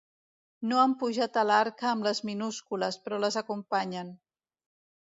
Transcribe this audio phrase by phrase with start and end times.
[0.69, 4.13] No han pujat a l'Arca amb les minúscules, però les acompanyen.